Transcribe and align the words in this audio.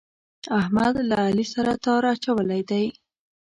احمد 0.59 0.93
له 1.09 1.15
علي 1.27 1.45
سره 1.53 1.71
تار 1.83 2.03
اچولی 2.13 2.61
دی. 2.69 2.85